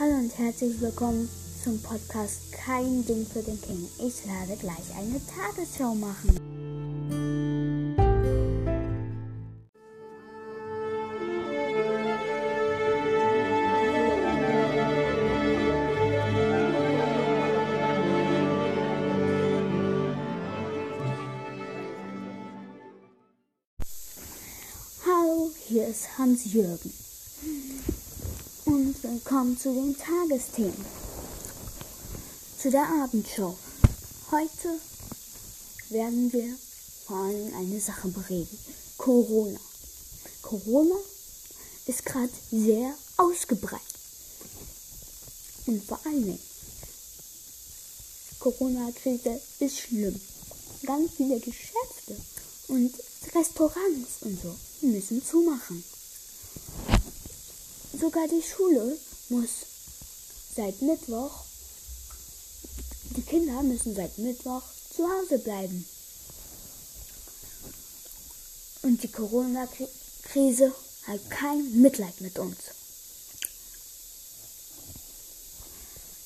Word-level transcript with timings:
Hallo 0.00 0.14
und 0.14 0.38
herzlich 0.38 0.80
willkommen 0.80 1.28
zum 1.62 1.78
Podcast 1.82 2.52
Kein 2.52 3.04
Ding 3.04 3.26
für 3.26 3.42
den 3.42 3.60
King. 3.60 3.86
Ich 3.98 4.26
werde 4.26 4.58
gleich 4.58 4.96
eine 4.96 5.20
Tagesschau 5.26 5.94
machen. 5.94 6.40
Hallo, 25.04 25.50
hier 25.68 25.88
ist 25.88 26.16
Hans-Jürgen. 26.16 27.09
Und 28.90 29.04
willkommen 29.04 29.56
zu 29.56 29.72
den 29.72 29.96
Tagesthemen. 29.96 30.84
Zu 32.60 32.72
der 32.72 32.88
Abendshow. 33.04 33.56
Heute 34.32 34.80
werden 35.90 36.32
wir 36.32 36.56
vor 37.06 37.18
allem 37.18 37.54
eine 37.54 37.80
Sache 37.80 38.08
bereden. 38.08 38.58
Corona. 38.96 39.60
Corona 40.42 40.96
ist 41.86 42.04
gerade 42.04 42.32
sehr 42.50 42.92
ausgebreitet. 43.16 43.94
Und 45.66 45.84
vor 45.84 46.00
allen 46.04 46.24
Dingen, 46.24 46.42
Corona-Krise 48.40 49.40
ist 49.60 49.78
schlimm. 49.78 50.20
Ganz 50.82 51.12
viele 51.16 51.38
Geschäfte 51.38 52.16
und 52.66 52.92
Restaurants 53.36 54.22
und 54.22 54.42
so 54.42 54.56
müssen 54.80 55.24
zumachen. 55.24 55.84
Sogar 57.98 58.28
die 58.28 58.42
Schule 58.42 58.96
muss 59.28 59.50
seit 60.54 60.80
Mittwoch, 60.82 61.44
die 63.16 63.22
Kinder 63.22 63.62
müssen 63.62 63.94
seit 63.94 64.16
Mittwoch 64.18 64.62
zu 64.94 65.08
Hause 65.08 65.38
bleiben. 65.38 65.84
Und 68.82 69.02
die 69.02 69.10
Corona-Krise 69.10 70.72
hat 71.06 71.30
kein 71.30 71.80
Mitleid 71.82 72.20
mit 72.20 72.38
uns. 72.38 72.58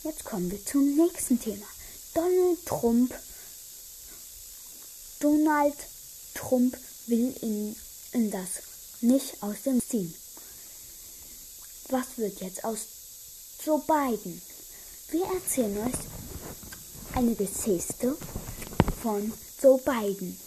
Jetzt 0.05 0.25
kommen 0.25 0.51
wir 0.51 0.65
zum 0.65 0.97
nächsten 0.97 1.41
Thema. 1.41 1.67
Donald 2.13 2.67
Trump. 2.67 3.15
Donald 5.21 5.77
Trump 6.35 6.77
will 7.07 7.35
in, 7.41 7.75
in 8.13 8.31
das 8.31 8.63
nicht 9.01 9.43
aus 9.43 9.63
dem 9.65 9.81
ziehen. 9.81 10.15
Was 11.89 12.07
wird 12.17 12.41
jetzt 12.41 12.65
aus 12.65 12.79
Joe 13.65 13.81
Biden? 13.81 14.41
Wir 15.11 15.27
erzählen 15.27 15.79
euch 15.87 15.95
eine 17.15 17.35
Geschichte 17.35 18.17
von 19.03 19.33
Joe 19.63 19.79
Biden. 19.79 20.39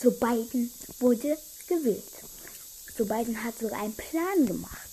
Joe 0.00 0.12
Biden 0.12 0.72
wurde 1.00 1.38
gewählt. 1.66 2.02
Joe 2.96 3.06
Biden 3.06 3.42
hat 3.42 3.58
sogar 3.58 3.80
einen 3.80 3.94
Plan 3.94 4.46
gemacht. 4.46 4.88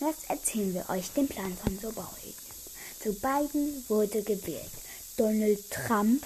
Jetzt 0.00 0.28
erzählen 0.28 0.74
wir 0.74 0.88
euch 0.90 1.10
den 1.10 1.28
Plan 1.28 1.56
von 1.56 1.78
Joe 1.80 1.92
Biden. 1.92 2.34
Joe 3.04 3.14
Biden 3.14 3.84
wurde 3.88 4.22
gewählt. 4.22 4.70
Donald 5.16 5.70
Trump 5.70 6.24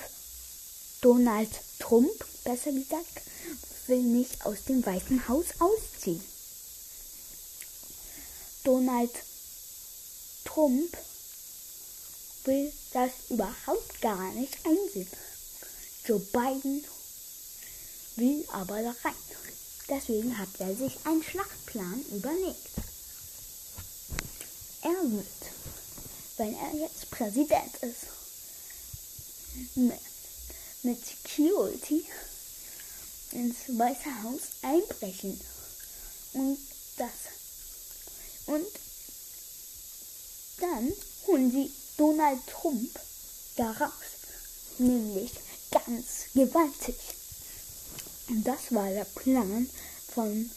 Donald 1.02 1.50
Trump, 1.80 2.12
besser 2.44 2.70
gesagt, 2.70 3.22
will 3.88 4.02
nicht 4.02 4.46
aus 4.46 4.62
dem 4.68 4.86
Weißen 4.86 5.27
Haus 5.28 5.46
ausziehen. 5.58 6.22
Donald 8.64 9.10
Trump 10.44 10.96
will 12.45 12.73
das 12.92 13.11
überhaupt 13.30 14.00
gar 14.00 14.33
nicht 14.33 14.56
einsehen. 14.64 15.08
Joe 16.05 16.18
Biden 16.18 16.84
will 18.17 18.45
aber 18.52 18.83
da 18.83 18.95
rein. 19.05 19.14
Deswegen 19.89 20.36
hat 20.39 20.48
er 20.58 20.74
sich 20.77 20.96
einen 21.05 21.22
Schlachtplan 21.22 22.05
überlegt. 22.12 22.70
Er 24.83 25.11
wird, 25.11 25.27
wenn 26.36 26.55
er 26.55 26.74
jetzt 26.74 27.11
Präsident 27.11 27.77
ist, 27.83 28.06
mit 30.83 30.98
Security 31.05 32.05
ins 33.33 33.56
Weiße 33.68 34.22
Haus 34.22 34.40
einbrechen. 34.62 35.40
Und 36.34 36.58
das. 36.96 37.42
Und 38.47 38.67
dann 40.61 40.92
holen 41.27 41.51
sie 41.51 41.73
Donald 41.97 42.47
Trump 42.47 42.91
da 43.57 43.70
raus. 43.73 43.92
Nämlich 44.79 45.33
ganz 45.70 46.33
gewaltig. 46.35 46.97
Und 48.29 48.45
das 48.45 48.73
war 48.73 48.89
der 48.89 49.05
Plan 49.05 49.69
von, 50.14 50.51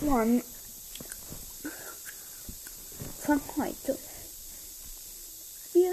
von, 0.00 0.42
von 3.22 3.40
heute. 3.56 3.98
Wir 5.72 5.92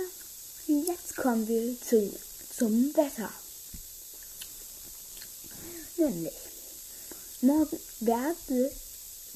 Jetzt 0.68 1.16
kommen 1.16 1.48
wir 1.48 1.80
zu, 1.80 2.14
zum 2.58 2.94
Wetter. 2.94 3.32
Nämlich, 5.96 6.34
morgen 7.40 7.80
werde, 8.02 8.72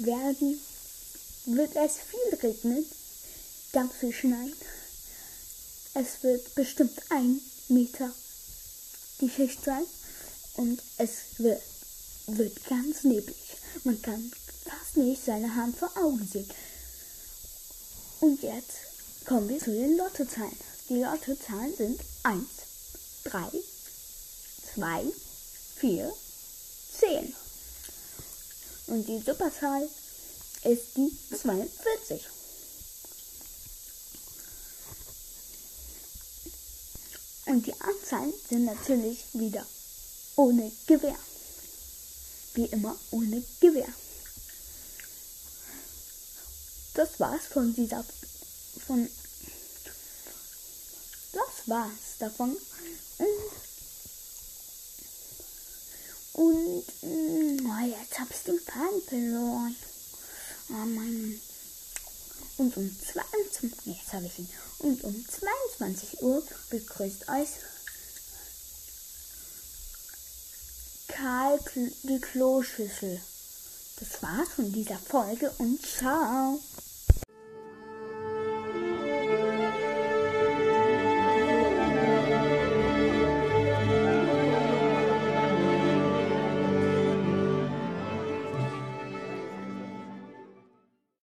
werden, 0.05 0.59
wird 1.45 1.75
es 1.75 1.97
viel 1.97 2.39
regnen, 2.39 2.85
ganz 3.73 3.93
viel 3.99 4.13
schneien. 4.13 4.53
Es 5.93 6.23
wird 6.23 6.55
bestimmt 6.55 6.97
ein 7.09 7.41
Meter 7.67 8.11
die 9.21 9.29
Schicht 9.29 9.63
sein 9.63 9.85
und 10.55 10.81
es 10.97 11.37
wird, 11.37 11.61
wird 12.27 12.65
ganz 12.67 13.03
neblig. 13.03 13.37
Man 13.83 14.01
kann 14.01 14.31
fast 14.65 14.97
nicht 14.97 15.23
seine 15.23 15.55
Hand 15.55 15.77
vor 15.77 15.91
Augen 15.97 16.27
sehen. 16.27 16.49
Und 18.19 18.41
jetzt 18.41 19.25
kommen 19.25 19.49
wir 19.49 19.59
zu 19.59 19.71
den 19.71 19.97
Lottozahlen. 19.97 20.57
Die 20.89 21.01
Lottozahlen 21.01 21.75
sind 21.75 21.99
1, 22.23 22.45
3, 23.25 23.49
2, 24.75 25.05
4, 25.77 26.13
10. 26.99 27.35
Und 28.91 29.07
die 29.07 29.21
Superzahl 29.25 29.87
ist 30.63 30.97
die 30.97 31.17
42. 31.33 32.27
Und 37.45 37.65
die 37.65 37.73
Anzahlen 37.79 38.33
sind 38.49 38.65
natürlich 38.65 39.23
wieder 39.31 39.65
ohne 40.35 40.69
Gewehr. 40.87 41.17
Wie 42.53 42.65
immer 42.65 42.99
ohne 43.11 43.41
Gewehr. 43.61 43.87
Das 46.93 47.17
war's 47.17 47.45
von 47.45 47.73
dieser 47.73 48.03
von 48.85 49.09
das 51.31 51.67
war's 51.67 52.17
davon. 52.19 52.57
Und 56.33 56.85
oh, 57.71 57.85
jetzt 57.85 58.19
hab 58.19 58.29
ich 58.29 58.43
den 58.43 58.59
Faden 58.59 59.01
verloren. 59.07 59.75
Oh 60.69 60.85
Mann. 60.85 61.39
Und 62.57 62.77
um 62.77 62.97
22 62.99 63.71
jetzt 63.85 64.13
habe 64.13 64.25
ich 64.25 64.39
ihn. 64.39 64.49
Und 64.79 65.03
um 65.03 65.25
22 65.27 66.21
Uhr 66.21 66.43
begrüßt 66.69 67.29
euch 67.29 67.49
Karl 71.07 71.59
die 72.03 72.19
Kloschüssel. 72.19 73.21
Das 73.99 74.21
war's 74.23 74.49
von 74.55 74.71
dieser 74.71 74.97
Folge 74.97 75.51
und 75.57 75.79
ciao. 75.85 76.59